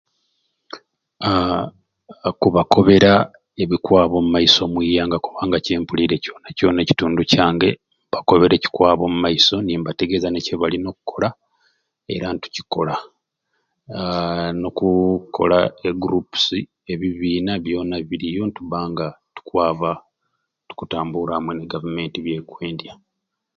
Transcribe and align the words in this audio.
Aaahh 1.27 1.67
okubakobeera 2.29 3.13
ebikwaba 3.63 4.13
omumaiso 4.17 4.59
omuiyanga 4.67 5.17
kubanga 5.25 5.57
kyempulire 5.65 6.15
kyona 6.23 6.47
kyona 6.57 6.79
ekitundu 6.81 7.21
kyange 7.31 7.69
mbakobera 8.07 8.53
ekikwaba 8.55 9.01
omumaiso 9.05 9.55
nimbategeza 9.65 10.27
nekibalina 10.31 10.87
okukola 10.89 11.29
era 12.15 12.27
nitucikola 12.31 12.95
aahh 13.99 14.49
nokukola 14.61 15.59
e 15.89 15.89
gurupusi 16.01 16.59
ebibina 16.93 17.53
byona 17.65 17.95
biriyo 18.09 18.43
nitubanga 18.45 19.07
tukwaba 19.35 19.91
tukutambura 20.67 21.31
amwei 21.35 21.55
ne 21.57 21.65
gavumenti 21.73 22.17
byekwendya. 22.25 22.93